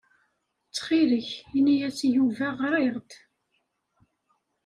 [0.67, 3.11] Ttxil-k, ini-as i Yuba ɣriɣ-d.